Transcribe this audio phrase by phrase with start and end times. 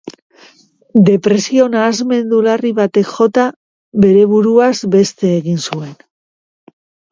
[1.09, 3.45] Depresio-nahasmendu larri batek jota,
[4.07, 5.97] bere buruaz beste egin zuen.